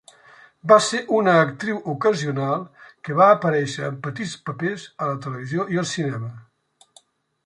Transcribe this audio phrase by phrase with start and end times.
[0.69, 2.65] Va ser una actriu ocasional
[3.07, 6.33] que va aparèixer en petits papers a la televisió i el cinema.